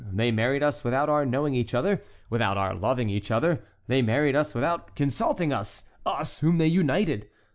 They 0.11 0.31
married 0.31 0.63
us 0.63 0.83
without 0.83 1.09
our 1.09 1.27
knowing 1.27 1.53
each 1.53 1.75
other—without 1.75 2.57
our 2.57 2.73
loving 2.73 3.07
each 3.11 3.29
other; 3.29 3.61
they 3.85 4.01
married 4.01 4.35
us 4.35 4.55
without 4.55 4.95
consulting 4.95 5.53
us—us 5.53 6.39
whom 6.39 6.57
they 6.57 6.65
united. 6.65 7.29